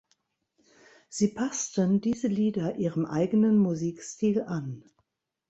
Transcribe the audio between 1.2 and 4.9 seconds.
passten diese Lieder ihrem eigenen Musikstil an.